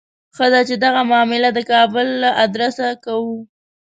ښه 0.35 0.45
ده 0.53 0.61
چې 0.67 0.75
دغه 0.85 1.01
معامله 1.09 1.49
د 1.53 1.59
کابل 1.71 2.07
له 2.21 2.29
آدرسه 2.45 2.87
کوو. 3.05 3.37